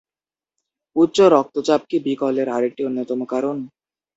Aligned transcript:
উচ্চ 0.95 1.17
রক্তচাপ 1.33 1.81
কি 1.89 1.97
বিকলের 2.05 2.47
আরেকটি 2.49 2.81
অন্যতম 2.85 3.19
কারণ? 3.25 3.57